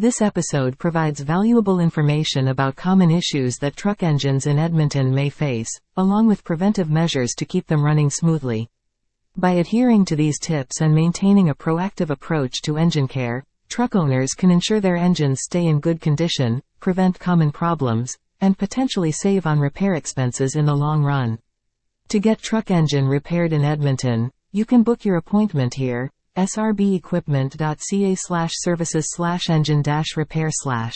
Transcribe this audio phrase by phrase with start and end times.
[0.00, 5.68] This episode provides valuable information about common issues that truck engines in Edmonton may face,
[5.96, 8.68] along with preventive measures to keep them running smoothly.
[9.36, 14.34] By adhering to these tips and maintaining a proactive approach to engine care, truck owners
[14.34, 19.58] can ensure their engines stay in good condition, prevent common problems, and potentially save on
[19.58, 21.40] repair expenses in the long run.
[22.10, 26.12] To get truck engine repaired in Edmonton, you can book your appointment here,
[26.46, 30.94] srbequipment.ca slash services slash engine dash repair slash.